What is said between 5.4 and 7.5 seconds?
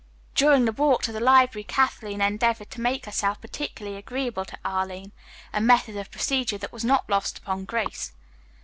a method of procedure that was not lost